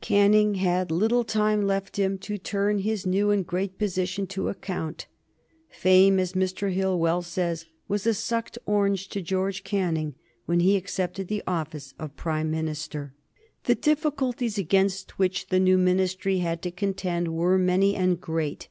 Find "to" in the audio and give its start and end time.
2.18-2.36, 4.26-4.48, 9.10-9.22, 16.62-16.72